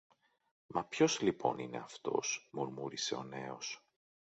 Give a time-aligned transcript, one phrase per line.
[0.67, 3.85] Μα ποιος λοιπόν είναι αυτός; μουρμούρισε ο νέος.